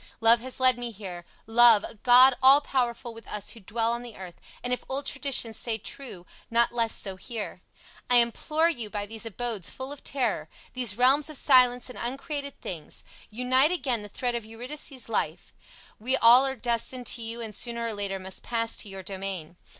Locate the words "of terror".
9.91-10.49